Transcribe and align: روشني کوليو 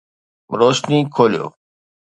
روشني 0.59 0.99
کوليو 1.15 1.47